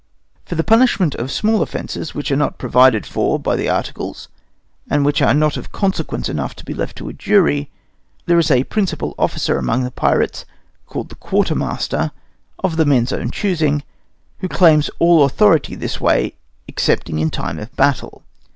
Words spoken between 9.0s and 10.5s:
officer among the pirates,